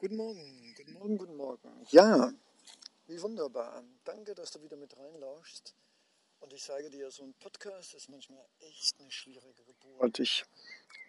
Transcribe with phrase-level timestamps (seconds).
[0.00, 1.86] Guten Morgen, guten Morgen, guten Morgen.
[1.90, 2.32] Ja,
[3.08, 3.82] wie wunderbar.
[4.04, 5.74] Danke, dass du wieder mit reinlauschst.
[6.38, 10.20] Und ich sage dir, so ein Podcast ist manchmal echt eine schwierige Geburt.
[10.20, 10.44] Ich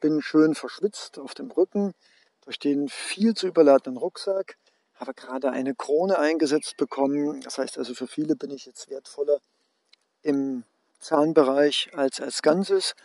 [0.02, 1.94] bin schön verschwitzt auf dem Rücken
[2.41, 4.58] durch den viel zu überladenen Rucksack,
[4.96, 7.42] habe gerade eine Krone eingesetzt bekommen.
[7.42, 9.40] Das heißt also, für viele bin ich jetzt wertvoller
[10.24, 10.63] im
[10.99, 12.96] Zahnbereich als als Ganzes.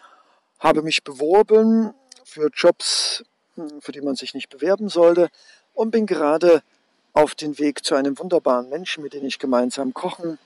[0.58, 1.92] Habe mich beworben
[2.24, 3.22] für Jobs,
[3.80, 5.30] für die man sich nicht bewerben sollte
[5.74, 6.62] und bin gerade
[7.12, 10.38] auf den Weg zu einem wunderbaren Menschen, mit dem ich gemeinsam kochen,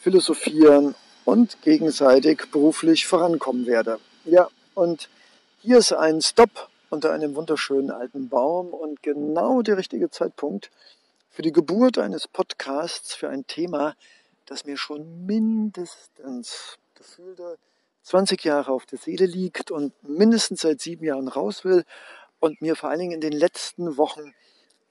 [0.00, 0.94] philosophieren
[1.24, 3.98] und gegenseitig beruflich vorankommen werde.
[4.24, 5.08] Ja, und
[5.60, 10.70] hier ist ein Stop unter einem wunderschönen alten Baum und genau der richtige Zeitpunkt
[11.30, 13.94] für die Geburt eines Podcasts für ein Thema,
[14.46, 17.58] das mir schon mindestens gefühlte
[18.02, 21.84] 20 Jahre auf der Seele liegt und mindestens seit sieben Jahren raus will
[22.40, 24.34] und mir vor allen Dingen in den letzten Wochen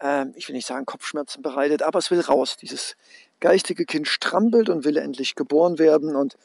[0.02, 2.58] ähm, ich will nicht sagen Kopfschmerzen bereitet, aber es will raus.
[2.58, 2.96] Dieses
[3.40, 6.16] geistige Kind strampelt und will endlich geboren werden.
[6.16, 6.38] Und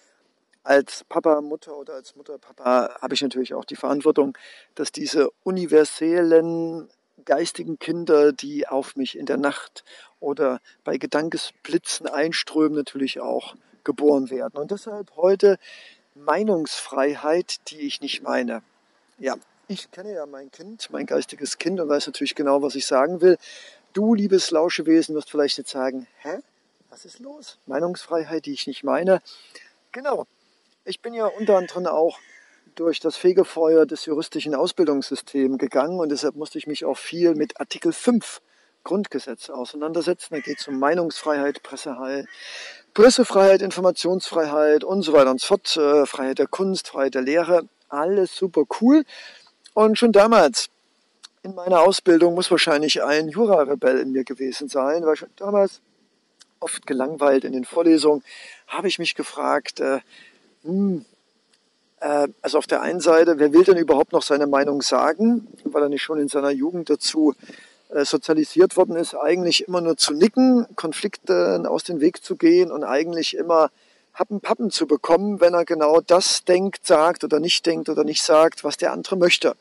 [0.62, 4.36] als Papa, Mutter oder als Mutter, Papa habe ich natürlich auch die Verantwortung,
[4.74, 6.88] dass diese universellen
[7.24, 9.84] geistigen Kinder, die auf mich in der Nacht
[10.20, 13.54] oder bei Gedankesblitzen einströmen, natürlich auch
[13.84, 14.58] geboren werden.
[14.58, 15.58] Und deshalb heute
[16.14, 18.62] Meinungsfreiheit, die ich nicht meine.
[19.18, 19.36] Ja,
[19.69, 23.20] ich kenne ja mein Kind, mein geistiges Kind und weiß natürlich genau, was ich sagen
[23.20, 23.36] will.
[23.92, 26.39] Du, liebes Lauschewesen, wirst vielleicht jetzt sagen, hä?
[26.91, 27.59] Was ist los?
[27.67, 29.20] Meinungsfreiheit, die ich nicht meine.
[29.92, 30.27] Genau.
[30.84, 32.19] Ich bin ja unter anderem auch
[32.75, 37.59] durch das Fegefeuer des juristischen Ausbildungssystems gegangen und deshalb musste ich mich auch viel mit
[37.59, 38.41] Artikel 5
[38.84, 40.34] Grundgesetz auseinandersetzen.
[40.34, 42.27] Da geht es um Meinungsfreiheit, Pressefreiheit,
[42.94, 45.77] Pressefreiheit, Informationsfreiheit und so weiter und so fort.
[45.77, 47.69] Äh, Freiheit der Kunst, Freiheit der Lehre.
[47.89, 49.05] Alles super cool.
[49.77, 50.70] Und schon damals
[51.42, 55.82] in meiner Ausbildung muss wahrscheinlich ein Jura-Rebell in mir gewesen sein, weil schon damals
[56.60, 58.24] oft gelangweilt in den Vorlesungen
[58.69, 60.00] habe ich mich gefragt, äh,
[60.62, 61.04] hm,
[62.00, 65.82] äh, also auf der einen Seite, wer will denn überhaupt noch seine Meinung sagen, weil
[65.82, 67.34] er nicht schon in seiner Jugend dazu
[67.91, 72.70] äh, sozialisiert worden ist, eigentlich immer nur zu nicken, Konflikten aus dem Weg zu gehen
[72.70, 73.70] und eigentlich immer
[74.14, 78.22] Happen Pappen zu bekommen, wenn er genau das denkt, sagt oder nicht denkt oder nicht
[78.22, 79.54] sagt, was der andere möchte.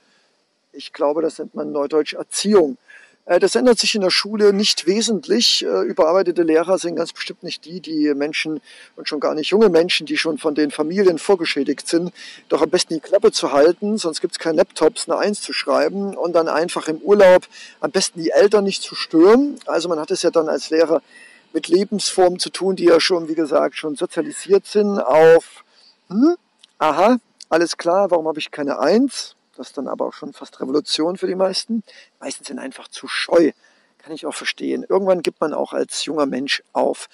[0.76, 2.78] Ich glaube, das nennt man neudeutsch Erziehung.
[3.26, 5.64] Äh, das ändert sich in der Schule nicht wesentlich.
[5.64, 8.62] Äh, überarbeitete Lehrer sind ganz bestimmt nicht die, die Menschen
[8.96, 12.12] und schon gar nicht junge Menschen, die schon von den Familien vorgeschädigt sind,
[12.50, 15.54] doch am besten die Klappe zu halten, sonst gibt es keine Laptops, eine Eins zu
[15.54, 17.48] schreiben und dann einfach im Urlaub
[17.80, 19.60] am besten die Eltern nicht zu stören.
[19.66, 21.02] Also man hat es ja dann als Lehrer
[21.54, 25.64] mit Lebensformen zu tun, die ja schon, wie gesagt, schon sozialisiert sind auf,
[26.10, 26.36] hm,
[26.80, 27.18] aha,
[27.50, 29.35] alles klar, warum habe ich keine Eins?
[29.56, 31.84] Das ist dann aber auch schon fast Revolution für die meisten.
[31.88, 33.52] Die meisten sind einfach zu scheu.
[33.98, 34.86] Kann ich auch verstehen.
[34.88, 37.08] Irgendwann gibt man auch als junger Mensch auf.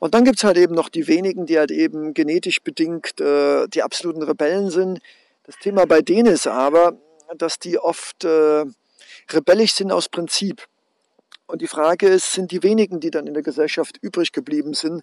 [0.00, 3.66] Und dann gibt es halt eben noch die wenigen, die halt eben genetisch bedingt äh,
[3.68, 5.00] die absoluten Rebellen sind.
[5.44, 6.98] Das Thema bei denen ist aber,
[7.38, 8.64] dass die oft äh,
[9.30, 10.66] rebellisch sind aus Prinzip.
[11.46, 15.02] Und die Frage ist, sind die wenigen, die dann in der Gesellschaft übrig geblieben sind,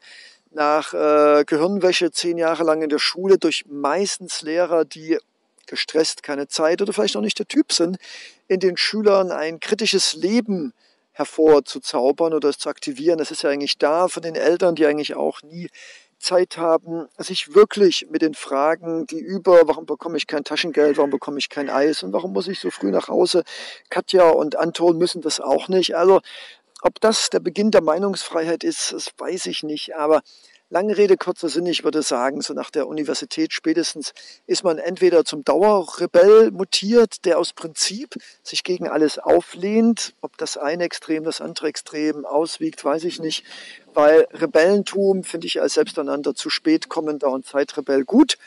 [0.52, 5.18] nach äh, Gehirnwäsche zehn Jahre lang in der Schule durch meistens Lehrer, die
[5.72, 7.98] gestresst, keine Zeit oder vielleicht auch nicht der Typ sind,
[8.48, 10.74] in den Schülern ein kritisches Leben
[11.14, 13.18] hervorzuzaubern oder es zu aktivieren.
[13.18, 15.70] Das ist ja eigentlich da von den Eltern, die eigentlich auch nie
[16.20, 21.10] Zeit haben, sich wirklich mit den Fragen, die über, warum bekomme ich kein Taschengeld, warum
[21.10, 23.44] bekomme ich kein Eis und warum muss ich so früh nach Hause?
[23.90, 25.96] Katja und Anton müssen das auch nicht.
[25.96, 26.22] Also,
[26.84, 29.96] ob das der Beginn der Meinungsfreiheit ist, das weiß ich nicht.
[29.96, 30.22] Aber
[30.74, 34.14] Lange Rede, kurzer Sinn, ich würde sagen, so nach der Universität spätestens
[34.48, 40.14] ist man entweder zum Dauerrebell mutiert, der aus Prinzip sich gegen alles auflehnt.
[40.22, 43.44] Ob das eine Extrem das andere Extrem auswiegt, weiß ich nicht.
[43.94, 48.38] Weil Rebellentum finde ich als selbsternannter zu spät kommender und Zeitrebell gut.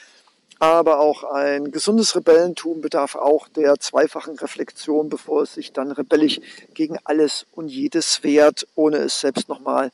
[0.58, 6.40] Aber auch ein gesundes Rebellentum bedarf auch der zweifachen Reflexion, bevor es sich dann rebellisch
[6.72, 9.90] gegen alles und jedes wehrt, ohne es selbst nochmal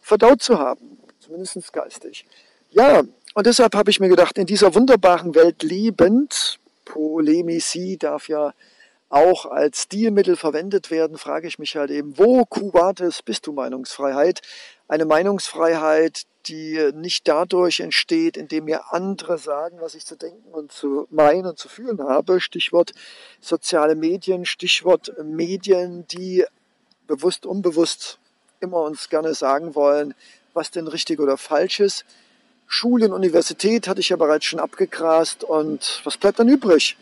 [0.00, 2.24] verdaut zu haben zumindest geistig.
[2.70, 3.02] Ja,
[3.34, 8.52] und deshalb habe ich mir gedacht, in dieser wunderbaren Welt lebend, Polemici darf ja
[9.08, 14.40] auch als Stilmittel verwendet werden, frage ich mich halt eben, wo Kubates bist du Meinungsfreiheit?
[14.88, 20.72] Eine Meinungsfreiheit, die nicht dadurch entsteht, indem mir andere sagen, was ich zu denken und
[20.72, 22.40] zu meinen und zu fühlen habe.
[22.40, 22.92] Stichwort
[23.40, 26.44] soziale Medien, Stichwort Medien, die
[27.06, 28.18] bewusst, unbewusst
[28.60, 30.14] immer uns gerne sagen wollen,
[30.54, 32.04] was denn richtig oder falsch ist.
[32.66, 36.96] Schule und Universität hatte ich ja bereits schon abgegrast und was bleibt dann übrig?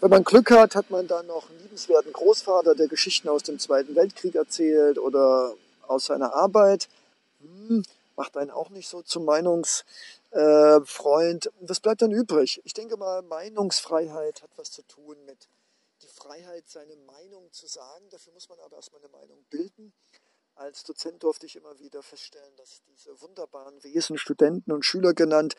[0.00, 3.58] Wenn man Glück hat, hat man dann noch einen liebenswerten Großvater, der Geschichten aus dem
[3.58, 5.54] Zweiten Weltkrieg erzählt oder
[5.88, 6.88] aus seiner Arbeit.
[7.40, 7.82] Hm,
[8.16, 11.50] macht einen auch nicht so zum Meinungsfreund.
[11.60, 12.60] Was bleibt dann übrig?
[12.64, 15.48] Ich denke mal, Meinungsfreiheit hat was zu tun mit
[16.02, 18.04] die Freiheit, seine Meinung zu sagen.
[18.10, 19.92] Dafür muss man aber erstmal eine Meinung bilden.
[20.58, 25.54] Als Dozent durfte ich immer wieder feststellen, dass diese wunderbaren Wesen, Studenten und Schüler genannt,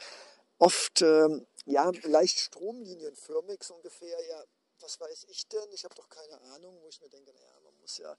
[0.57, 4.43] oft ähm, ja, leicht stromlinienförmig, so ungefähr, ja,
[4.81, 5.71] was weiß ich denn?
[5.71, 8.13] Ich habe doch keine Ahnung, wo ich mir denke, naja, man muss ja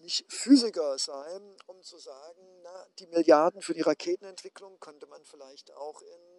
[0.00, 5.72] nicht Physiker sein, um zu sagen, na, die Milliarden für die Raketenentwicklung könnte man vielleicht
[5.72, 6.37] auch in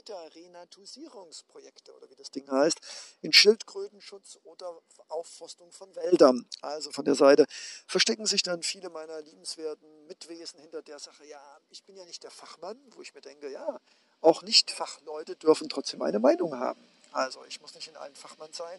[0.00, 2.78] Wiederrenaturierungsprojekte oder wie das Ding heißt,
[3.22, 6.46] in Schildkrötenschutz oder Aufforstung von Wäldern.
[6.62, 7.46] Also von der Seite
[7.86, 12.22] verstecken sich dann viele meiner liebenswerten Mitwesen hinter der Sache, ja, ich bin ja nicht
[12.22, 13.80] der Fachmann, wo ich mir denke, ja,
[14.20, 16.80] auch Nicht-Fachleute dürfen trotzdem eine Meinung haben.
[17.12, 18.78] Also ich muss nicht in allen Fachmann sein,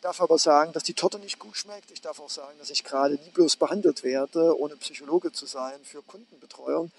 [0.00, 1.90] darf aber sagen, dass die Torte nicht gut schmeckt.
[1.90, 6.02] Ich darf auch sagen, dass ich gerade lieblos behandelt werde, ohne Psychologe zu sein für
[6.02, 6.90] Kundenbetreuung.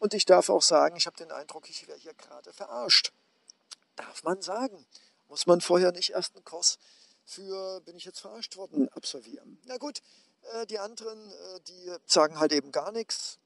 [0.00, 3.12] Und ich darf auch sagen, ich habe den Eindruck, ich werde hier gerade verarscht.
[3.96, 4.86] Darf man sagen.
[5.28, 6.78] Muss man vorher nicht erst einen Kurs
[7.26, 9.60] für, bin ich jetzt verarscht worden, absolvieren.
[9.66, 10.00] Na gut,
[10.54, 13.38] äh, die anderen, äh, die sagen halt eben gar nichts.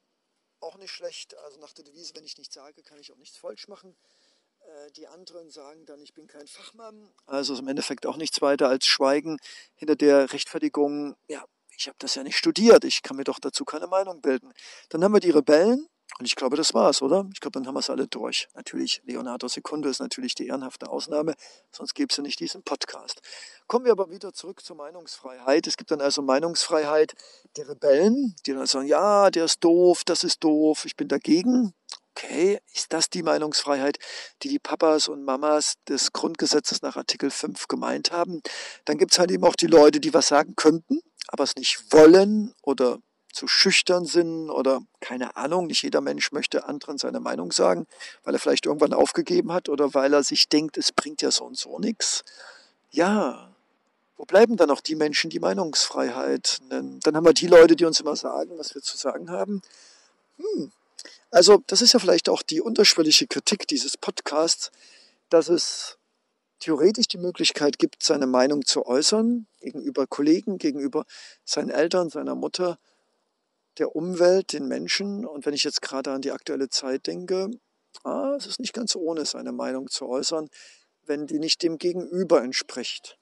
[0.60, 1.36] Auch nicht schlecht.
[1.38, 3.96] Also nach der Devise, wenn ich nichts sage, kann ich auch nichts falsch machen.
[4.60, 7.12] Äh, die anderen sagen dann, ich bin kein Fachmann.
[7.26, 9.38] Also im Endeffekt auch nichts weiter als Schweigen
[9.74, 11.44] hinter der Rechtfertigung, ja,
[11.76, 14.54] ich habe das ja nicht studiert, ich kann mir doch dazu keine Meinung bilden.
[14.90, 17.28] Dann haben wir die Rebellen, und ich glaube, das war's, oder?
[17.32, 18.48] Ich glaube, dann haben wir es alle durch.
[18.54, 21.34] Natürlich, Leonardo Secundo ist natürlich die ehrenhafte Ausnahme,
[21.72, 23.20] sonst gäbe es ja nicht diesen Podcast.
[23.66, 25.66] Kommen wir aber wieder zurück zur Meinungsfreiheit.
[25.66, 27.14] Es gibt dann also Meinungsfreiheit
[27.56, 31.74] der Rebellen, die dann sagen, ja, der ist doof, das ist doof, ich bin dagegen
[32.16, 33.98] okay, ist das die Meinungsfreiheit,
[34.42, 38.40] die die Papas und Mamas des Grundgesetzes nach Artikel 5 gemeint haben?
[38.84, 41.92] Dann gibt es halt eben auch die Leute, die was sagen könnten, aber es nicht
[41.92, 42.98] wollen oder
[43.34, 47.86] zu schüchtern sind oder keine Ahnung, nicht jeder Mensch möchte anderen seine Meinung sagen,
[48.22, 51.44] weil er vielleicht irgendwann aufgegeben hat oder weil er sich denkt, es bringt ja so
[51.44, 52.24] und so nichts.
[52.90, 53.54] Ja,
[54.16, 57.00] wo bleiben dann noch die Menschen, die Meinungsfreiheit nennen?
[57.02, 59.60] Dann haben wir die Leute, die uns immer sagen, was wir zu sagen haben.
[60.38, 60.70] Hm,
[61.30, 64.70] also das ist ja vielleicht auch die unterschwellige Kritik dieses Podcasts,
[65.28, 65.98] dass es
[66.60, 71.04] theoretisch die Möglichkeit gibt, seine Meinung zu äußern gegenüber Kollegen, gegenüber
[71.44, 72.78] seinen Eltern, seiner Mutter,
[73.78, 75.26] der Umwelt, den Menschen.
[75.26, 77.50] Und wenn ich jetzt gerade an die aktuelle Zeit denke,
[78.02, 80.48] ah, es ist nicht ganz ohne, seine Meinung zu äußern,
[81.06, 83.18] wenn die nicht dem Gegenüber entspricht.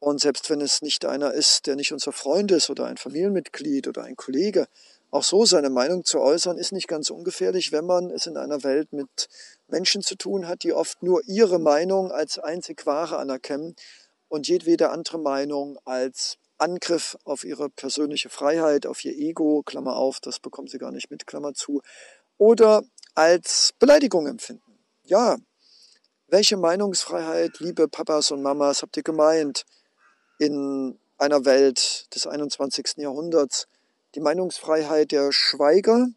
[0.00, 3.88] Und selbst wenn es nicht einer ist, der nicht unser Freund ist oder ein Familienmitglied
[3.88, 4.68] oder ein Kollege,
[5.10, 8.62] auch so seine Meinung zu äußern, ist nicht ganz ungefährlich, wenn man es in einer
[8.62, 9.28] Welt mit
[9.66, 13.74] Menschen zu tun hat, die oft nur ihre Meinung als einzig wahre anerkennen
[14.28, 20.20] und jedwede andere Meinung als Angriff auf ihre persönliche Freiheit, auf ihr Ego, Klammer auf,
[20.20, 21.82] das bekommen sie gar nicht mit, Klammer zu,
[22.36, 22.82] oder
[23.14, 24.78] als Beleidigung empfinden.
[25.04, 25.36] Ja,
[26.26, 29.64] welche Meinungsfreiheit, liebe Papas und Mamas, habt ihr gemeint
[30.38, 32.98] in einer Welt des 21.
[32.98, 33.66] Jahrhunderts?
[34.14, 36.08] die Meinungsfreiheit der Schweiger,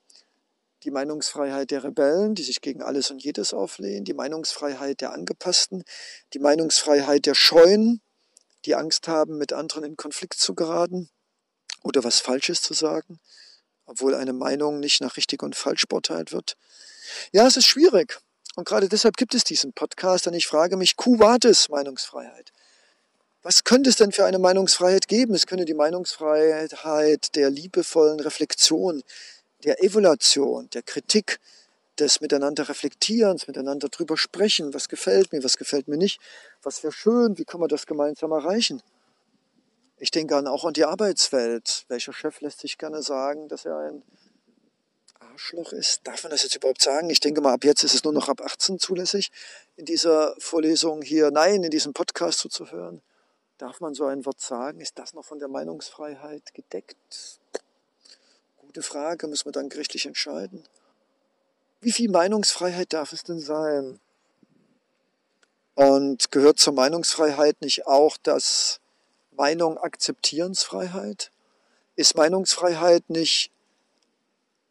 [0.84, 5.84] die Meinungsfreiheit der Rebellen, die sich gegen alles und jedes auflehnen, die Meinungsfreiheit der Angepassten,
[6.34, 8.02] die Meinungsfreiheit der Scheuen,
[8.66, 11.10] die Angst haben, mit anderen in Konflikt zu geraten
[11.84, 13.20] oder was Falsches zu sagen,
[13.86, 16.56] obwohl eine Meinung nicht nach richtig und falsch beurteilt wird.
[17.32, 18.20] Ja, es ist schwierig.
[18.56, 22.52] Und gerade deshalb gibt es diesen Podcast, denn ich frage mich, Vatis Meinungsfreiheit.
[23.44, 25.34] Was könnte es denn für eine Meinungsfreiheit geben?
[25.34, 29.02] Es könnte die Meinungsfreiheit der liebevollen Reflexion,
[29.64, 31.40] der Evaluation, der Kritik,
[32.02, 36.20] des Miteinander Reflektierens, miteinander drüber sprechen, was gefällt mir, was gefällt mir nicht,
[36.64, 38.82] was wäre schön, wie kann man das gemeinsam erreichen.
[39.98, 41.86] Ich denke an, auch an die Arbeitswelt.
[41.88, 44.04] Welcher Chef lässt sich gerne sagen, dass er ein
[45.20, 46.02] Arschloch ist?
[46.06, 47.12] Darf man das jetzt überhaupt sagen?
[47.12, 49.32] Ich denke mal, ab jetzt ist es nur noch ab 18 zulässig,
[49.76, 53.04] in dieser Vorlesung hier, nein, in diesem Podcast zuzuhören.
[53.60, 54.82] Darf man so ein Wort sagen?
[54.82, 57.40] Ist das noch von der Meinungsfreiheit gedeckt?
[58.58, 60.64] Gute Frage, muss man dann gerichtlich entscheiden.
[61.84, 64.00] Wie viel Meinungsfreiheit darf es denn sein?
[65.74, 68.80] Und gehört zur Meinungsfreiheit nicht auch das
[69.32, 71.32] Meinung Akzeptierensfreiheit?
[71.96, 73.52] Ist Meinungsfreiheit nicht,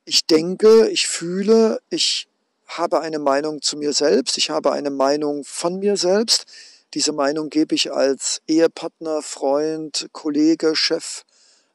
[0.05, 2.29] ich denke, ich fühle, ich
[2.69, 6.47] habe eine Meinung zu mir selbst, ich habe eine Meinung von mir selbst,
[6.95, 11.25] diese Meinung gebe ich als Ehepartner, Freund, Kollege, Chef,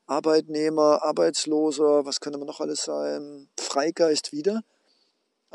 [0.08, 4.63] Arbeitnehmer, Arbeitsloser, was könnte man noch alles sein, Freigeist wieder.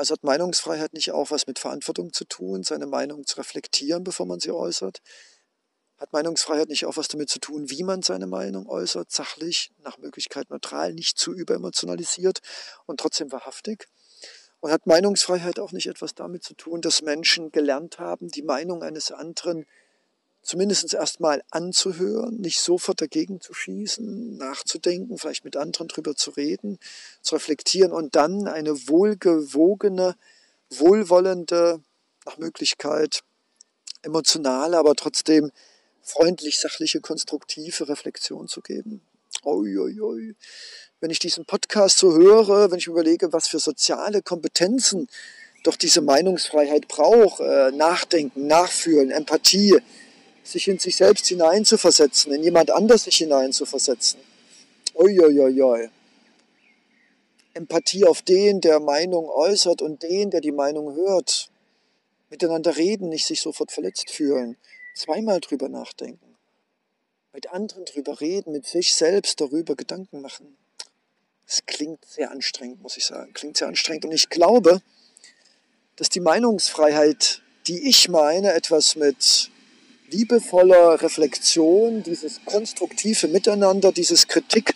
[0.00, 4.25] Also hat Meinungsfreiheit nicht auch was mit Verantwortung zu tun, seine Meinung zu reflektieren, bevor
[4.25, 5.02] man sie äußert?
[5.99, 9.99] Hat Meinungsfreiheit nicht auch was damit zu tun, wie man seine Meinung äußert, sachlich, nach
[9.99, 12.38] Möglichkeit neutral, nicht zu überemotionalisiert
[12.87, 13.88] und trotzdem wahrhaftig?
[14.61, 18.83] Und hat Meinungsfreiheit auch nicht etwas damit zu tun, dass Menschen gelernt haben, die Meinung
[18.83, 19.66] eines anderen
[20.43, 26.79] zumindest erstmal anzuhören, nicht sofort dagegen zu schießen, nachzudenken, vielleicht mit anderen drüber zu reden,
[27.23, 30.17] zu reflektieren und dann eine wohlgewogene,
[30.71, 31.81] wohlwollende,
[32.27, 33.23] nach Möglichkeit
[34.03, 35.51] emotionale, aber trotzdem
[36.03, 39.03] freundlich, sachliche, konstruktive Reflexion zu geben.
[39.45, 40.35] Oi, oi, oi.
[41.01, 45.09] Wenn ich diesen Podcast so höre, wenn ich überlege, was für soziale Kompetenzen
[45.65, 49.79] doch diese Meinungsfreiheit braucht, äh, Nachdenken, Nachfühlen, Empathie,
[50.43, 54.21] sich in sich selbst hineinzuversetzen, in jemand anders sich hineinzuversetzen.
[54.95, 55.91] Uiuiui.
[57.55, 61.51] Empathie auf den, der Meinung äußert und den, der die Meinung hört.
[62.29, 64.57] Miteinander reden, nicht sich sofort verletzt fühlen.
[64.95, 66.37] Zweimal drüber nachdenken.
[67.33, 70.57] Mit anderen drüber reden, mit sich selbst darüber Gedanken machen.
[71.47, 73.33] Das klingt sehr anstrengend, muss ich sagen.
[73.33, 74.05] Klingt sehr anstrengend.
[74.05, 74.83] Und ich glaube,
[75.97, 79.51] dass die Meinungsfreiheit, die ich meine, etwas mit
[80.11, 84.75] liebevoller Reflexion, dieses konstruktive Miteinander, dieses Kritik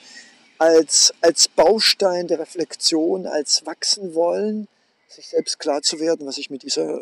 [0.59, 4.69] als, als Baustein der Reflexion, als wachsen wollen,
[5.09, 7.01] sich selbst klar zu werden, was ich mit dieser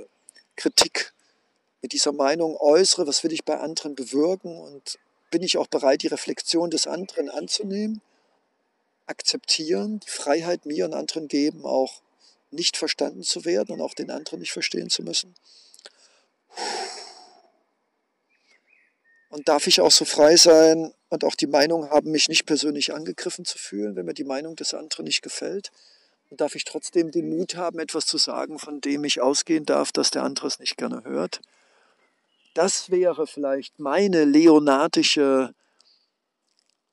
[0.57, 1.13] Kritik,
[1.83, 4.99] mit dieser Meinung äußere, was will ich bei anderen bewirken und
[5.31, 8.01] bin ich auch bereit, die Reflexion des anderen anzunehmen,
[9.07, 12.01] akzeptieren, die Freiheit mir und anderen geben, auch
[12.51, 15.35] nicht verstanden zu werden und auch den anderen nicht verstehen zu müssen.
[19.33, 22.93] Und darf ich auch so frei sein und auch die Meinung haben, mich nicht persönlich
[22.93, 25.73] angegriffen zu fühlen, wenn mir die Meinung des anderen nicht gefällt?
[26.29, 29.91] Und darf ich trotzdem den Mut haben, etwas zu sagen, von dem ich ausgehen darf,
[29.91, 31.41] dass der andere es nicht gerne hört?
[32.53, 35.55] Das wäre vielleicht meine leonardische,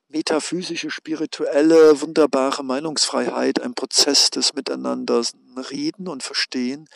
[0.08, 5.26] metaphysische, spirituelle, wunderbare Meinungsfreiheit, ein Prozess des Miteinander
[5.70, 6.88] reden und verstehen,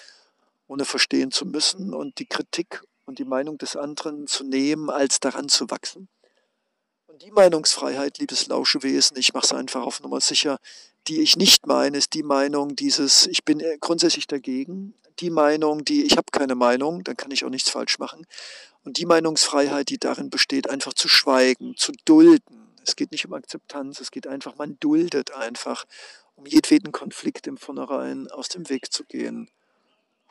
[0.68, 5.20] ohne verstehen zu müssen und die Kritik und die Meinung des anderen zu nehmen, als
[5.20, 6.08] daran zu wachsen.
[7.08, 10.58] Und die Meinungsfreiheit, liebes Lauschewesen, ich mache es einfach auf Nummer sicher,
[11.08, 16.06] die ich nicht meine, ist die Meinung dieses, ich bin grundsätzlich dagegen, die Meinung, die
[16.06, 18.26] ich habe keine Meinung, dann kann ich auch nichts falsch machen.
[18.84, 22.74] Und die Meinungsfreiheit, die darin besteht, einfach zu schweigen, zu dulden.
[22.84, 25.86] Es geht nicht um Akzeptanz, es geht einfach, man duldet einfach,
[26.36, 29.50] um jedweden Konflikt im Vornherein aus dem Weg zu gehen.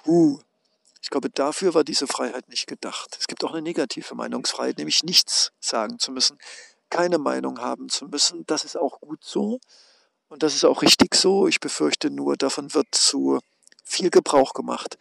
[0.05, 0.41] Huh,
[1.02, 3.16] ich glaube, dafür war diese Freiheit nicht gedacht.
[3.18, 6.38] Es gibt auch eine negative Meinungsfreiheit, nämlich nichts sagen zu müssen,
[6.90, 8.47] keine Meinung haben zu müssen.
[8.47, 9.59] Das ist auch gut so
[10.28, 11.49] und das ist auch richtig so.
[11.49, 13.40] Ich befürchte nur, davon wird zu
[13.85, 14.97] viel Gebrauch gemacht.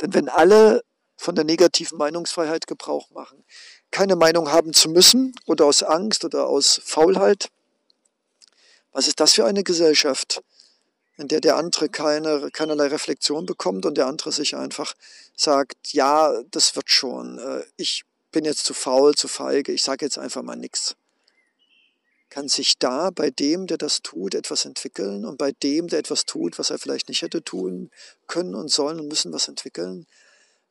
[0.00, 0.82] Denn wenn alle
[1.16, 3.44] von der negativen Meinungsfreiheit Gebrauch machen,
[3.92, 7.48] keine Meinung haben zu müssen oder aus Angst oder aus Faulheit,
[8.90, 10.42] was ist das für eine Gesellschaft?
[11.16, 14.94] In der der andere keine, keinerlei Reflexion bekommt und der andere sich einfach
[15.36, 20.04] sagt, ja, das wird schon, äh, ich bin jetzt zu faul, zu feige, ich sage
[20.04, 20.96] jetzt einfach mal nichts.
[22.30, 26.26] Kann sich da bei dem, der das tut, etwas entwickeln und bei dem, der etwas
[26.26, 27.90] tut, was er vielleicht nicht hätte tun
[28.26, 30.06] können und sollen und müssen was entwickeln?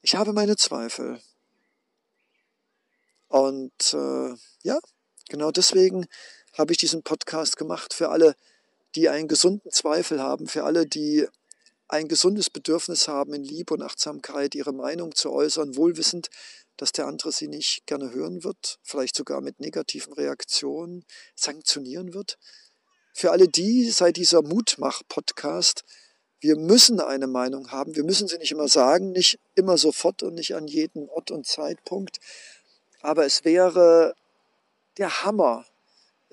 [0.02, 1.22] Ich habe meine Zweifel.
[3.30, 4.78] Und äh, ja,
[5.30, 6.06] genau deswegen
[6.58, 8.36] habe ich diesen Podcast gemacht für alle,
[8.96, 11.28] die einen gesunden Zweifel haben, für alle, die
[11.88, 16.30] ein gesundes Bedürfnis haben, in Liebe und Achtsamkeit ihre Meinung zu äußern, wohlwissend,
[16.78, 22.38] dass der andere sie nicht gerne hören wird, vielleicht sogar mit negativen Reaktionen sanktionieren wird.
[23.14, 25.84] Für alle die sei dieser Mutmach-Podcast,
[26.40, 30.34] wir müssen eine Meinung haben, wir müssen sie nicht immer sagen, nicht immer sofort und
[30.34, 32.20] nicht an jedem Ort und Zeitpunkt,
[33.02, 34.16] aber es wäre
[34.98, 35.66] der Hammer,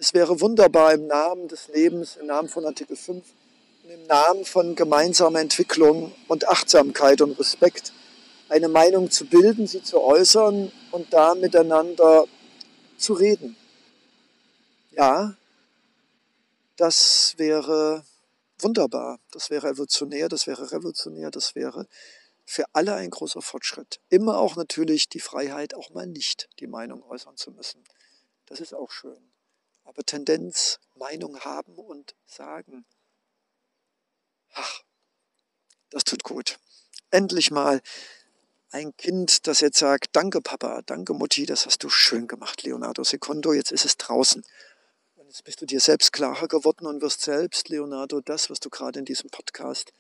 [0.01, 3.23] es wäre wunderbar im Namen des Lebens, im Namen von Artikel 5
[3.85, 7.93] und im Namen von gemeinsamer Entwicklung und Achtsamkeit und Respekt
[8.49, 12.25] eine Meinung zu bilden, sie zu äußern und da miteinander
[12.97, 13.57] zu reden.
[14.93, 15.37] Ja,
[16.77, 18.03] das wäre
[18.59, 21.87] wunderbar, das wäre evolutionär, das wäre revolutionär, das wäre
[22.47, 24.01] für alle ein großer Fortschritt.
[24.09, 27.85] Immer auch natürlich die Freiheit, auch mal nicht die Meinung äußern zu müssen.
[28.47, 29.30] Das ist auch schön
[29.91, 32.85] aber Tendenz, Meinung haben und sagen.
[34.53, 34.83] Ach,
[35.91, 36.61] das tut gut.
[37.11, 37.83] Endlich mal
[38.71, 43.03] ein Kind, das jetzt sagt, danke Papa, danke Mutti, das hast du schön gemacht, Leonardo
[43.03, 44.45] Secondo, jetzt ist es draußen.
[45.17, 48.71] Und jetzt bist du dir selbst klarer geworden und wirst selbst, Leonardo, das, was du
[48.71, 49.93] gerade in diesem Podcast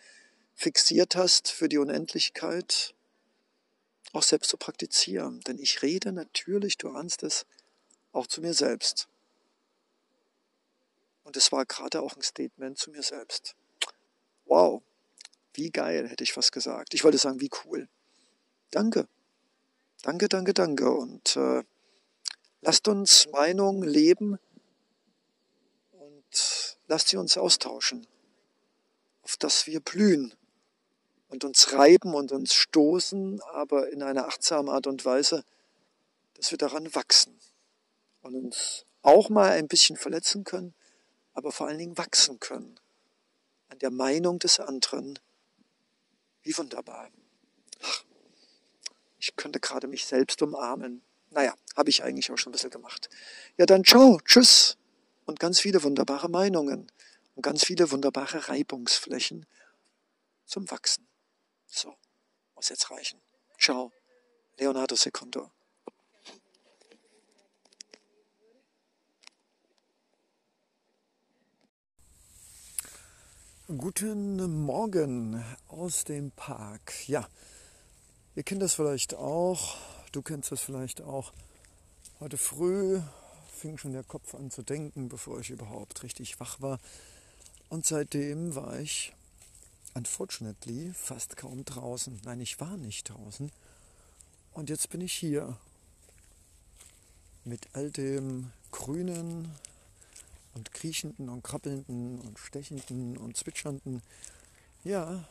[0.54, 2.94] fixiert hast für die Unendlichkeit,
[4.12, 5.40] auch selbst zu praktizieren.
[5.40, 7.44] Denn ich rede natürlich, du ahnst es,
[8.12, 9.08] auch zu mir selbst.
[11.22, 13.54] Und es war gerade auch ein Statement zu mir selbst.
[14.46, 14.82] Wow,
[15.54, 16.94] wie geil, hätte ich fast gesagt.
[16.94, 17.88] Ich wollte sagen, wie cool.
[18.70, 19.08] Danke.
[20.02, 20.90] Danke, danke, danke.
[20.90, 21.62] Und äh,
[22.62, 24.38] lasst uns Meinung leben
[25.92, 28.06] und lasst sie uns austauschen,
[29.22, 30.34] auf dass wir blühen
[31.28, 35.44] und uns reiben und uns stoßen, aber in einer achtsamen Art und Weise,
[36.34, 37.38] dass wir daran wachsen
[38.22, 40.74] und uns auch mal ein bisschen verletzen können,
[41.40, 42.78] aber vor allen Dingen wachsen können
[43.70, 45.18] an der Meinung des anderen.
[46.42, 47.10] Wie wunderbar.
[47.82, 48.04] Ach,
[49.18, 51.00] ich könnte gerade mich selbst umarmen.
[51.30, 53.08] Naja, habe ich eigentlich auch schon ein bisschen gemacht.
[53.56, 54.76] Ja, dann ciao, tschüss
[55.24, 56.92] und ganz viele wunderbare Meinungen
[57.36, 59.46] und ganz viele wunderbare Reibungsflächen
[60.44, 61.08] zum Wachsen.
[61.66, 61.96] So,
[62.54, 63.18] muss jetzt reichen.
[63.58, 63.92] Ciao,
[64.58, 65.50] Leonardo Secundo.
[73.78, 77.06] Guten Morgen aus dem Park.
[77.06, 77.28] Ja,
[78.34, 79.76] ihr kennt das vielleicht auch,
[80.10, 81.32] du kennst das vielleicht auch.
[82.18, 83.00] Heute früh
[83.52, 86.80] fing schon der Kopf an zu denken, bevor ich überhaupt richtig wach war.
[87.68, 89.12] Und seitdem war ich
[89.94, 92.20] unfortunately fast kaum draußen.
[92.24, 93.52] Nein, ich war nicht draußen.
[94.52, 95.56] Und jetzt bin ich hier
[97.44, 99.54] mit all dem Grünen
[100.54, 104.02] und Kriechenden und Krabbelnden und Stechenden und Zwitschernden.
[104.84, 105.24] Ja,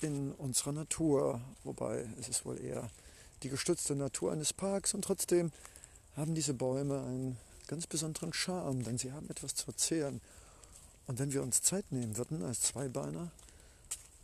[0.00, 1.40] in unserer Natur.
[1.64, 2.90] Wobei es ist wohl eher
[3.42, 5.52] die gestützte Natur eines Parks und trotzdem
[6.16, 7.36] haben diese Bäume einen
[7.66, 10.20] ganz besonderen Charme, denn sie haben etwas zu erzählen.
[11.06, 13.30] Und wenn wir uns Zeit nehmen würden als Zweibeiner,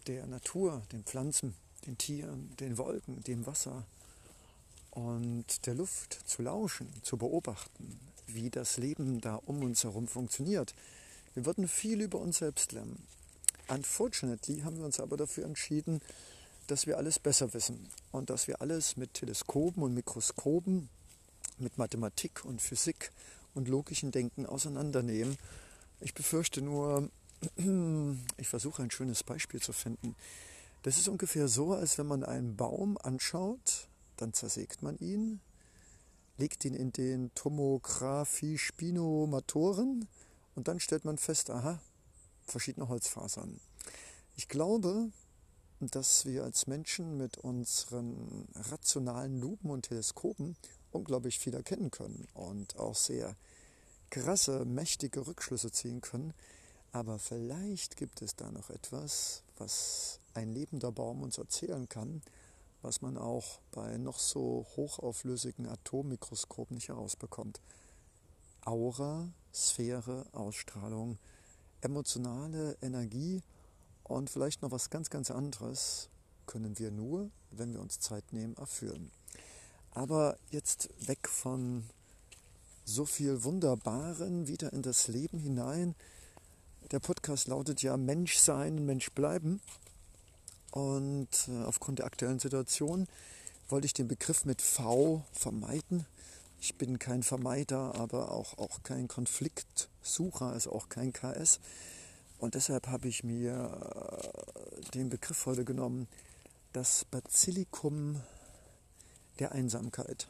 [0.07, 1.55] der Natur, den Pflanzen,
[1.87, 3.85] den Tieren, den Wolken, dem Wasser
[4.91, 7.99] und der Luft zu lauschen, zu beobachten,
[8.35, 10.75] wie das Leben da um uns herum funktioniert.
[11.35, 13.07] Wir würden viel über uns selbst lernen.
[13.69, 16.01] Unfortunately haben wir uns aber dafür entschieden,
[16.67, 20.89] dass wir alles besser wissen und dass wir alles mit Teleskopen und Mikroskopen,
[21.59, 23.11] mit Mathematik und Physik
[23.55, 25.37] und logischen Denken auseinandernehmen.
[26.01, 27.09] Ich befürchte nur,
[28.37, 30.15] ich versuche ein schönes Beispiel zu finden.
[30.83, 35.41] Das ist ungefähr so, als wenn man einen Baum anschaut, dann zersägt man ihn,
[36.43, 40.09] legt ihn in den Tomographie-Spinomatoren
[40.57, 41.81] und dann stellt man fest, aha,
[42.45, 43.61] verschiedene Holzfasern.
[44.35, 45.13] Ich glaube,
[45.79, 50.57] dass wir als Menschen mit unseren rationalen Lupen und Teleskopen
[50.91, 53.37] unglaublich viel erkennen können und auch sehr
[54.11, 56.35] krasse, mächtige Rückschlüsse ziehen können,
[56.91, 62.21] aber vielleicht gibt es da noch etwas, was ein lebender Baum uns erzählen kann,
[62.83, 67.61] was man auch bei noch so hochauflösigen Atommikroskopen nicht herausbekommt.
[68.65, 71.19] Aura, Sphäre, Ausstrahlung,
[71.81, 73.43] emotionale Energie
[74.05, 76.09] und vielleicht noch was ganz, ganz anderes
[76.47, 79.11] können wir nur, wenn wir uns Zeit nehmen, erfüllen.
[79.93, 81.85] Aber jetzt weg von
[82.85, 85.95] so viel Wunderbaren wieder in das Leben hinein,
[86.91, 89.61] der Podcast lautet ja Mensch sein, Mensch bleiben.
[90.73, 93.07] Und äh, aufgrund der aktuellen Situation
[93.69, 96.07] wollte ich den Begriff mit V vermeiden.
[96.61, 101.61] Ich bin kein Vermeider, aber auch, auch kein Konfliktsucher, also auch kein KS.
[102.39, 103.53] Und deshalb habe ich mir
[104.17, 106.09] äh, den Begriff heute genommen,
[106.73, 108.21] das Basilikum
[109.39, 110.27] der Einsamkeit.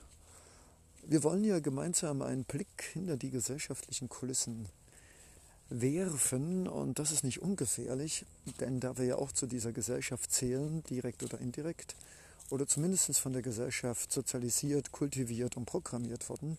[1.05, 4.69] Wir wollen ja gemeinsam einen Blick hinter die gesellschaftlichen Kulissen
[5.81, 8.25] werfen und das ist nicht ungefährlich,
[8.61, 11.95] denn da wir ja auch zu dieser Gesellschaft zählen, direkt oder indirekt,
[12.51, 16.59] oder zumindest von der Gesellschaft sozialisiert, kultiviert und programmiert wurden,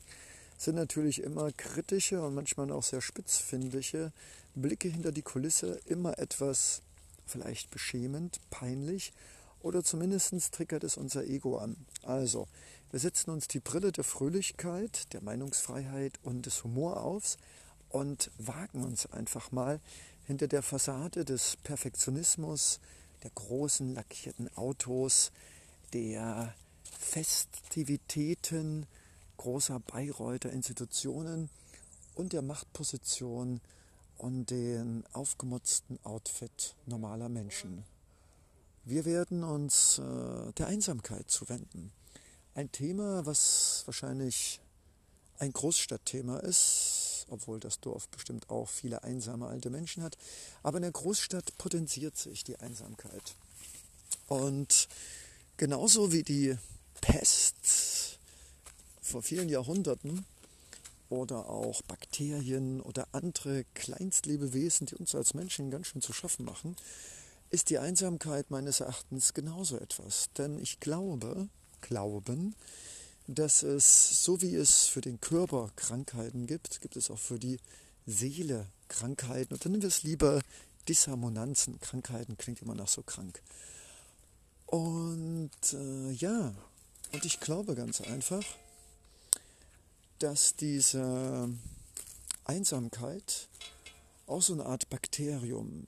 [0.58, 4.12] sind natürlich immer kritische und manchmal auch sehr spitzfindige
[4.56, 6.82] Blicke hinter die Kulisse immer etwas
[7.26, 9.14] vielleicht beschämend, peinlich
[9.62, 11.76] oder zumindest triggert es unser Ego an.
[12.04, 12.48] Also,
[12.92, 17.38] wir setzen uns die Brille der Fröhlichkeit, der Meinungsfreiheit und des Humor auf
[17.94, 19.80] und wagen uns einfach mal
[20.26, 22.80] hinter der Fassade des Perfektionismus,
[23.22, 25.32] der großen lackierten Autos,
[25.94, 26.56] der
[27.00, 28.88] Festivitäten
[29.38, 31.52] großer Bayreuther Institutionen
[32.16, 33.62] und der Machtposition
[34.18, 37.84] und den aufgemutzten Outfit normaler Menschen.
[38.86, 41.92] Wir werden uns äh, der Einsamkeit zuwenden.
[42.56, 44.60] Ein Thema, was wahrscheinlich
[45.38, 50.18] ein Großstadtthema ist, obwohl das Dorf bestimmt auch viele einsame alte Menschen hat.
[50.62, 53.36] Aber in der Großstadt potenziert sich die Einsamkeit.
[54.28, 54.88] Und
[55.58, 56.58] genauso wie die
[57.02, 58.20] Pest
[59.02, 60.26] vor vielen Jahrhunderten
[61.10, 66.76] oder auch Bakterien oder andere Kleinstlebewesen, die uns als Menschen ganz schön zu schaffen machen,
[67.50, 70.30] ist die Einsamkeit meines Erachtens genauso etwas.
[70.38, 71.50] Denn ich glaube,
[71.82, 72.56] glauben,
[73.28, 77.60] dass es, so wie es für den Körper Krankheiten gibt, gibt es auch für die
[78.06, 79.54] Seele Krankheiten.
[79.54, 80.42] Und dann nennen wir es lieber
[80.88, 81.80] Disharmonanzen.
[81.80, 83.42] Krankheiten klingt immer nach so krank.
[84.66, 86.54] Und äh, ja,
[87.12, 88.44] und ich glaube ganz einfach,
[90.20, 91.50] dass diese
[92.46, 93.48] Einsamkeit
[94.28, 95.86] auch so eine Art Bakterium,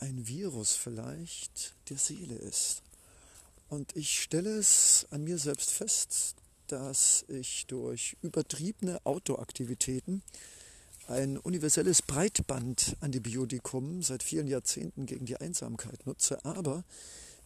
[0.00, 2.82] ein Virus vielleicht der Seele ist.
[3.70, 6.34] Und ich stelle es an mir selbst fest,
[6.66, 10.22] dass ich durch übertriebene Autoaktivitäten
[11.06, 16.44] ein universelles Breitbandantibiotikum seit vielen Jahrzehnten gegen die Einsamkeit nutze.
[16.44, 16.82] Aber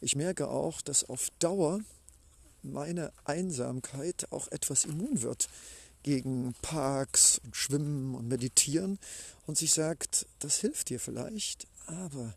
[0.00, 1.80] ich merke auch, dass auf Dauer
[2.62, 5.50] meine Einsamkeit auch etwas immun wird
[6.04, 8.98] gegen Parks und Schwimmen und Meditieren
[9.46, 12.34] und sich sagt, das hilft dir vielleicht, aber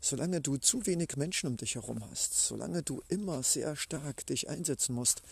[0.00, 4.48] solange du zu wenig Menschen um dich herum hast, solange du immer sehr stark dich
[4.48, 5.22] einsetzen musst,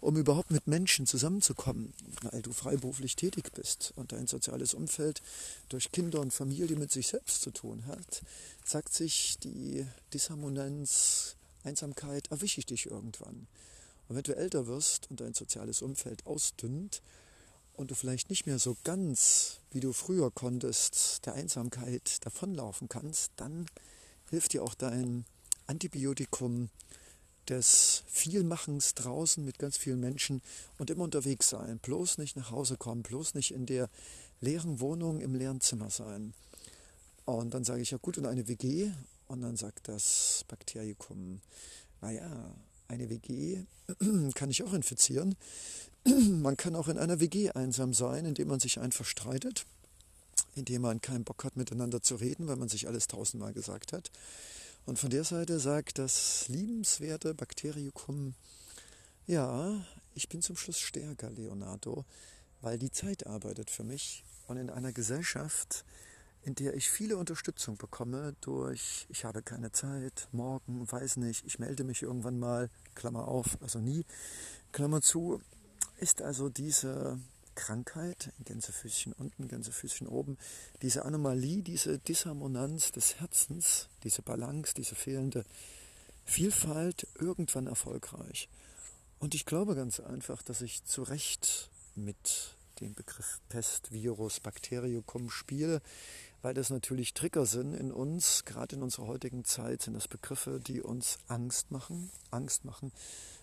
[0.00, 5.22] um überhaupt mit Menschen zusammenzukommen, weil du freiberuflich tätig bist und dein soziales Umfeld
[5.68, 8.22] durch Kinder und Familie mit sich selbst zu tun hat,
[8.64, 13.46] sagt sich die Disharmonanz, Einsamkeit, erwische ich dich irgendwann.
[14.08, 17.02] Und wenn du älter wirst und dein soziales Umfeld ausdünnt
[17.74, 23.32] und du vielleicht nicht mehr so ganz, wie du früher konntest, der Einsamkeit davonlaufen kannst,
[23.36, 23.66] dann
[24.30, 25.24] hilft dir auch dein
[25.66, 26.70] Antibiotikum
[27.48, 30.42] des Vielmachens draußen mit ganz vielen Menschen
[30.78, 31.78] und immer unterwegs sein.
[31.78, 33.88] Bloß nicht nach Hause kommen, bloß nicht in der
[34.40, 36.34] leeren Wohnung im leeren Zimmer sein.
[37.24, 38.90] Und dann sage ich ja gut, und eine WG?
[39.26, 41.40] Und dann sagt das Bakterium,
[42.00, 42.54] naja,
[42.88, 43.64] eine WG
[44.34, 45.36] kann ich auch infizieren.
[46.06, 49.66] Man kann auch in einer WG einsam sein, indem man sich einfach streitet,
[50.58, 54.10] indem man keinen Bock hat, miteinander zu reden, weil man sich alles tausendmal gesagt hat.
[54.84, 58.34] Und von der Seite sagt das liebenswerte Bakterium,
[59.26, 62.04] ja, ich bin zum Schluss stärker, Leonardo,
[62.60, 64.24] weil die Zeit arbeitet für mich.
[64.46, 65.84] Und in einer Gesellschaft,
[66.42, 71.58] in der ich viele Unterstützung bekomme durch, ich habe keine Zeit, morgen, weiß nicht, ich
[71.58, 74.06] melde mich irgendwann mal, Klammer auf, also nie,
[74.72, 75.40] Klammer zu,
[75.98, 77.18] ist also diese
[77.58, 80.38] Krankheit, Gänsefüßchen unten, Gänsefüßchen oben,
[80.80, 85.44] diese Anomalie, diese Disharmonanz des Herzens, diese Balance, diese fehlende
[86.24, 88.48] Vielfalt irgendwann erfolgreich.
[89.18, 95.28] Und ich glaube ganz einfach, dass ich zu Recht mit dem Begriff Pest, Virus, Bakterium
[95.28, 95.82] spiele,
[96.42, 100.60] weil das natürlich Trigger sind in uns, gerade in unserer heutigen Zeit sind das Begriffe,
[100.60, 102.92] die uns Angst machen, Angst machen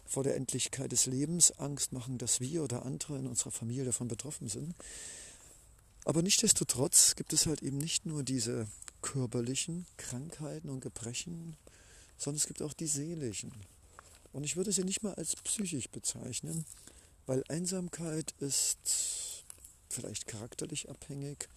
[0.05, 4.07] vor der Endlichkeit des Lebens, Angst machen, dass wir oder andere in unserer Familie davon
[4.07, 4.75] betroffen sind.
[6.05, 8.67] Aber nichtsdestotrotz gibt es halt eben nicht nur diese
[9.01, 11.57] körperlichen Krankheiten und Gebrechen,
[12.17, 13.51] sondern es gibt auch die seelischen.
[14.31, 16.65] Und ich würde sie nicht mal als psychisch bezeichnen,
[17.25, 19.43] weil Einsamkeit ist
[19.89, 21.49] vielleicht charakterlich abhängig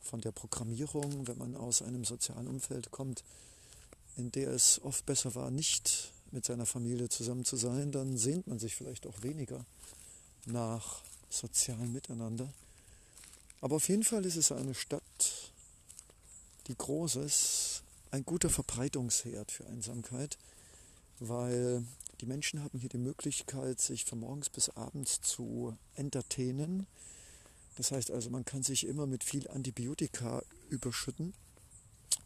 [0.00, 3.24] von der Programmierung, wenn man aus einem sozialen Umfeld kommt,
[4.16, 8.46] in der es oft besser war, nicht mit seiner Familie zusammen zu sein, dann sehnt
[8.46, 9.64] man sich vielleicht auch weniger
[10.46, 12.48] nach sozialem Miteinander.
[13.60, 15.52] Aber auf jeden Fall ist es eine Stadt,
[16.66, 20.38] die groß ist, ein guter Verbreitungsherd für Einsamkeit,
[21.18, 21.84] weil
[22.20, 26.86] die Menschen haben hier die Möglichkeit, sich von morgens bis abends zu entertainen.
[27.76, 31.34] Das heißt also, man kann sich immer mit viel Antibiotika überschütten,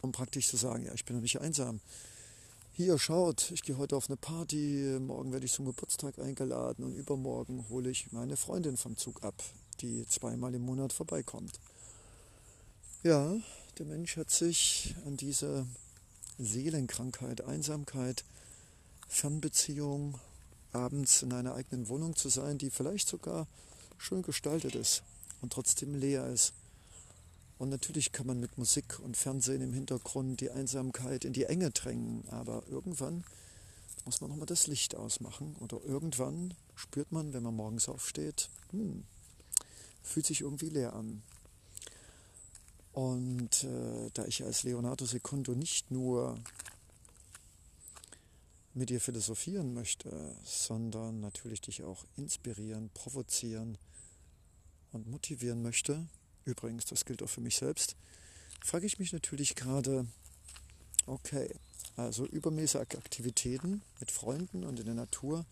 [0.01, 1.81] um praktisch zu sagen, ja, ich bin noch nicht einsam
[2.75, 6.93] hier schaut, ich gehe heute auf eine Party, morgen werde ich zum Geburtstag eingeladen und
[6.93, 9.41] übermorgen hole ich meine Freundin vom Zug ab,
[9.79, 11.61] die zweimal im Monat vorbeikommt.
[13.01, 13.33] Ja,
[13.77, 15.65] der Mensch hat sich an diese
[16.37, 18.25] Seelenkrankheit, Einsamkeit,
[19.07, 20.19] Fernbeziehung,
[20.73, 23.47] abends in einer eigenen Wohnung zu sein, die vielleicht sogar
[23.97, 25.01] schön gestaltet ist
[25.39, 26.51] und trotzdem leer ist
[27.57, 31.71] und natürlich kann man mit Musik und Fernsehen im Hintergrund die Einsamkeit in die Enge
[31.71, 33.23] drängen, aber irgendwann
[34.03, 39.05] muss man nochmal das Licht ausmachen oder irgendwann spürt man, wenn man morgens aufsteht, hm,
[40.03, 41.23] fühlt sich irgendwie leer an.
[42.91, 46.37] Und äh, da ich als Leonardo Secundo nicht nur
[48.73, 53.77] mit dir philosophieren möchte, sondern natürlich dich auch inspirieren, provozieren
[54.91, 56.07] und motivieren möchte,
[56.45, 57.95] übrigens, das gilt auch für mich selbst,
[58.61, 60.07] frage ich mich natürlich gerade,
[61.05, 61.53] okay,
[61.97, 65.45] Also übermäßige Aktivitäten mit Freunden und in der Natur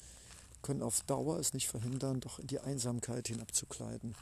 [0.62, 4.16] können auf Dauer es nicht verhindern, doch in die Einsamkeit hinabzukleiden.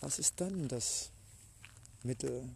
[0.00, 1.10] Was ist dann das
[2.02, 2.48] Mittel?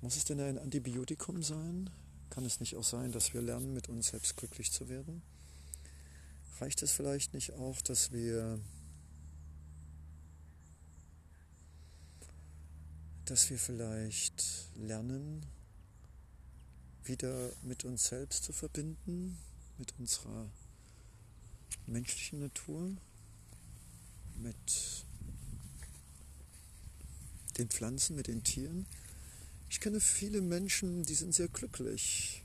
[0.00, 1.90] Muss es denn ein Antibiotikum sein?
[2.30, 5.22] Kann es nicht auch sein, dass wir lernen, mit uns selbst glücklich zu werden?
[6.60, 8.58] Reicht es vielleicht nicht auch, dass wir
[13.32, 14.44] dass wir vielleicht
[14.76, 15.40] lernen,
[17.04, 19.38] wieder mit uns selbst zu verbinden,
[19.78, 20.50] mit unserer
[21.86, 22.94] menschlichen Natur,
[24.36, 25.06] mit
[27.56, 28.84] den Pflanzen, mit den Tieren.
[29.70, 32.42] Ich kenne viele Menschen, die sind sehr glücklich.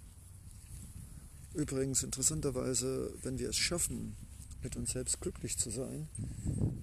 [1.54, 4.16] Übrigens, interessanterweise, wenn wir es schaffen,
[4.64, 6.08] mit uns selbst glücklich zu sein,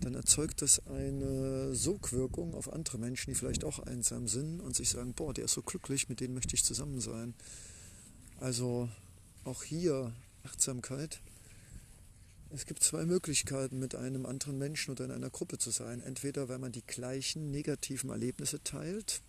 [0.00, 4.90] dann erzeugt das eine Sogwirkung auf andere Menschen, die vielleicht auch einsam sind und sich
[4.90, 7.34] sagen, boah, der ist so glücklich, mit denen möchte ich zusammen sein.
[8.40, 8.88] Also
[9.44, 10.12] auch hier
[10.44, 11.20] Achtsamkeit.
[12.50, 16.00] Es gibt zwei Möglichkeiten, mit einem anderen Menschen oder in einer Gruppe zu sein.
[16.00, 19.22] Entweder, weil man die gleichen negativen Erlebnisse teilt,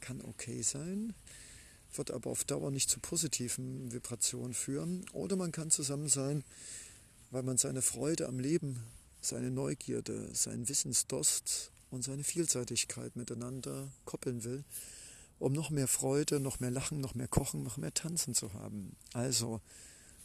[0.00, 1.14] kann okay sein,
[1.94, 5.06] wird aber auf Dauer nicht zu positiven Vibrationen führen.
[5.12, 6.44] Oder man kann zusammen sein,
[7.30, 8.82] weil man seine Freude am Leben,
[9.20, 14.64] seine Neugierde, seinen Wissensdurst und seine Vielseitigkeit miteinander koppeln will,
[15.38, 18.96] um noch mehr Freude, noch mehr Lachen, noch mehr Kochen, noch mehr Tanzen zu haben.
[19.12, 19.60] Also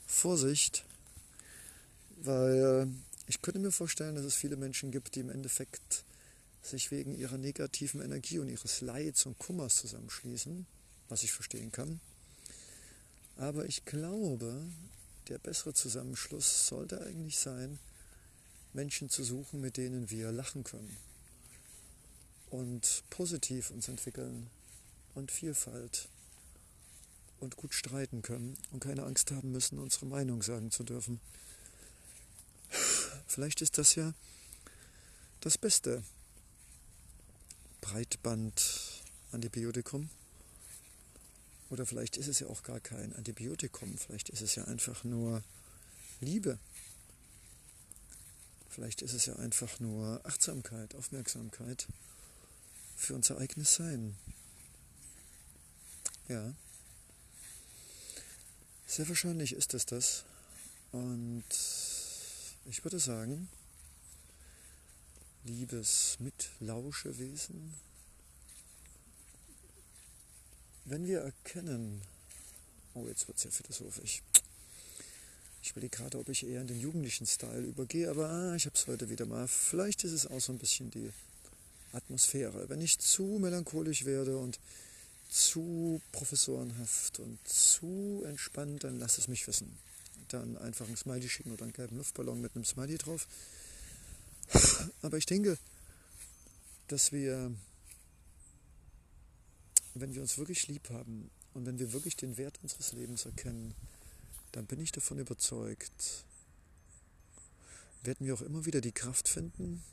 [0.05, 0.85] Vorsicht,
[2.17, 2.87] weil
[3.27, 6.03] ich könnte mir vorstellen, dass es viele Menschen gibt, die im Endeffekt
[6.61, 10.65] sich wegen ihrer negativen Energie und ihres Leids und Kummers zusammenschließen,
[11.09, 11.99] was ich verstehen kann.
[13.35, 14.65] Aber ich glaube,
[15.27, 17.79] der bessere Zusammenschluss sollte eigentlich sein,
[18.73, 20.97] Menschen zu suchen, mit denen wir lachen können
[22.49, 24.49] und positiv uns entwickeln
[25.15, 26.07] und Vielfalt
[27.39, 31.19] und gut streiten können und keine Angst haben müssen, unsere Meinung sagen zu dürfen.
[33.27, 34.13] Vielleicht ist das ja
[35.41, 36.03] das beste
[37.81, 40.09] Breitband-Antibiotikum.
[41.73, 45.41] Oder vielleicht ist es ja auch gar kein Antibiotikum, vielleicht ist es ja einfach nur
[46.21, 46.59] Liebe.
[48.69, 51.87] Vielleicht ist es ja einfach nur Achtsamkeit, Aufmerksamkeit
[52.95, 54.15] für unser eigenes Sein.
[56.27, 56.53] Ja,
[58.85, 60.25] sehr wahrscheinlich ist es das.
[60.91, 61.43] Und
[62.65, 63.49] ich würde sagen,
[65.43, 67.73] liebes Mitlauschewesen,
[70.85, 72.01] wenn wir erkennen,
[72.93, 74.21] oh, jetzt wird es ja philosophisch.
[75.61, 78.75] Ich überlege gerade, ob ich eher in den jugendlichen Style übergehe, aber ah, ich habe
[78.75, 79.47] es heute wieder mal.
[79.47, 81.11] Vielleicht ist es auch so ein bisschen die
[81.93, 82.67] Atmosphäre.
[82.67, 84.59] Wenn ich zu melancholisch werde und
[85.29, 89.77] zu professorenhaft und zu entspannt, dann lass es mich wissen.
[90.27, 93.27] Dann einfach ein Smiley schicken oder einen gelben Luftballon mit einem Smiley drauf.
[95.01, 95.57] Aber ich denke,
[96.87, 97.55] dass wir
[99.95, 103.75] wenn wir uns wirklich lieb haben und wenn wir wirklich den Wert unseres Lebens erkennen,
[104.51, 106.25] dann bin ich davon überzeugt,
[108.03, 109.83] werden wir auch immer wieder die Kraft finden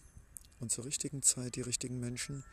[0.58, 2.44] und zur richtigen Zeit die richtigen Menschen,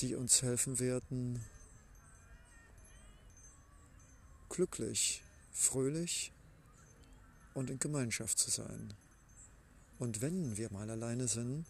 [0.00, 1.44] die uns helfen werden,
[4.48, 6.32] glücklich, fröhlich
[7.54, 8.94] und in Gemeinschaft zu sein.
[9.98, 11.66] Und wenn wir mal alleine sind,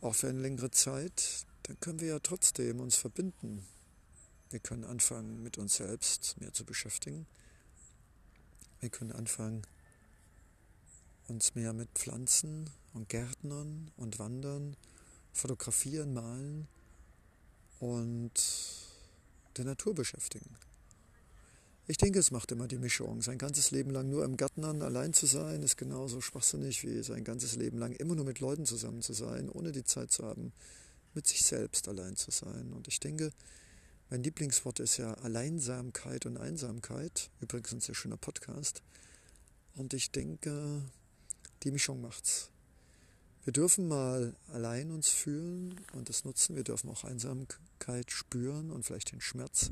[0.00, 3.66] auch für eine längere Zeit, dann können wir ja trotzdem uns verbinden.
[4.50, 7.26] Wir können anfangen, mit uns selbst mehr zu beschäftigen.
[8.80, 9.62] Wir können anfangen,
[11.26, 14.76] uns mehr mit Pflanzen und Gärtnern und Wandern,
[15.32, 16.68] Fotografieren, Malen
[17.80, 18.32] und
[19.56, 20.56] der Natur beschäftigen.
[21.86, 23.20] Ich denke, es macht immer die Mischung.
[23.20, 27.24] Sein ganzes Leben lang nur im Gärtnern allein zu sein, ist genauso schwachsinnig wie sein
[27.24, 30.52] ganzes Leben lang immer nur mit Leuten zusammen zu sein, ohne die Zeit zu haben,
[31.14, 32.72] mit sich selbst allein zu sein.
[32.72, 33.32] Und ich denke,
[34.10, 37.30] mein Lieblingswort ist ja Alleinsamkeit und Einsamkeit.
[37.40, 38.82] Übrigens ein sehr schöner Podcast.
[39.74, 40.82] Und ich denke,
[41.62, 42.50] die Mischung macht's.
[43.44, 46.56] Wir dürfen mal allein uns fühlen und das nutzen.
[46.56, 49.70] Wir dürfen auch Einsamkeit spüren und vielleicht den Schmerz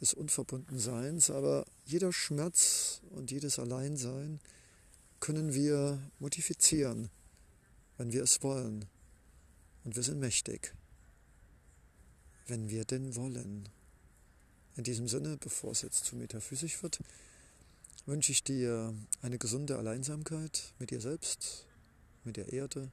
[0.00, 1.30] des Unverbundenseins.
[1.30, 4.40] Aber jeder Schmerz und jedes Alleinsein
[5.20, 7.10] können wir modifizieren,
[7.96, 8.84] wenn wir es wollen.
[9.86, 10.74] Und wir sind mächtig,
[12.48, 13.68] wenn wir denn wollen.
[14.74, 16.98] In diesem Sinne, bevor es jetzt zu metaphysisch wird,
[18.04, 21.66] wünsche ich dir eine gesunde Alleinsamkeit mit dir selbst,
[22.24, 22.90] mit der Erde,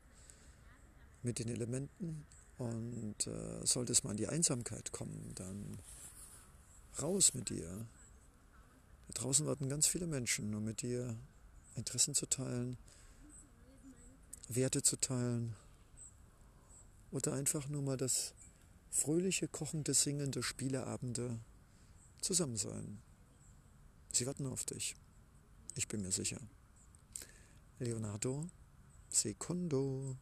[1.23, 2.27] mit den Elementen.
[2.59, 5.79] Und äh, sollte es mal an die Einsamkeit kommen, dann
[7.01, 7.87] Raus mit dir.
[9.07, 11.17] Da draußen warten ganz viele Menschen, um mit dir
[11.75, 12.77] Interessen zu teilen,
[14.47, 15.55] Werte zu teilen
[17.13, 18.33] oder einfach nur mal das
[18.89, 21.39] fröhliche, kochende, singende Spieleabende
[22.21, 22.99] zusammen sein.
[24.11, 24.95] Sie warten auf dich.
[25.75, 26.39] Ich bin mir sicher.
[27.79, 28.47] Leonardo
[29.09, 30.15] Secondo.